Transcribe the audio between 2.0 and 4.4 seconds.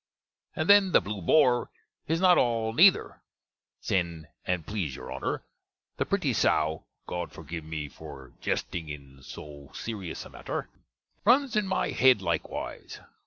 is not all neither: sen',